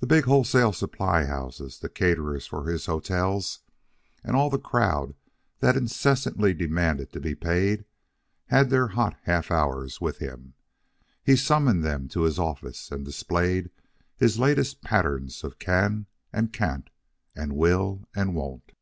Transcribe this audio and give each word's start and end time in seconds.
The 0.00 0.08
big 0.08 0.24
wholesale 0.24 0.72
supply 0.72 1.24
houses, 1.24 1.78
the 1.78 1.88
caterers 1.88 2.48
for 2.48 2.68
his 2.68 2.86
hotels, 2.86 3.60
and 4.24 4.34
all 4.34 4.50
the 4.50 4.58
crowd 4.58 5.14
that 5.60 5.76
incessantly 5.76 6.52
demanded 6.52 7.12
to 7.12 7.20
be 7.20 7.36
paid, 7.36 7.84
had 8.46 8.70
their 8.70 8.88
hot 8.88 9.16
half 9.22 9.52
hours 9.52 10.00
with 10.00 10.18
him. 10.18 10.54
He 11.22 11.36
summoned 11.36 11.84
them 11.84 12.08
to 12.08 12.22
his 12.22 12.40
office 12.40 12.90
and 12.90 13.04
displayed 13.04 13.70
his 14.16 14.40
latest 14.40 14.82
patterns 14.82 15.44
of 15.44 15.60
can 15.60 16.06
and 16.32 16.52
can't 16.52 16.90
and 17.36 17.52
will 17.54 18.08
and 18.16 18.34
won't. 18.34 18.72